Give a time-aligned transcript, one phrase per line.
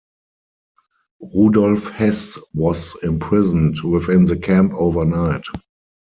[1.21, 5.45] Rudolf Hess was imprisoned within the camp overnight.